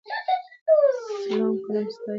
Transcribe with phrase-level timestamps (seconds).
[1.19, 2.09] اسلام قلم ستایي.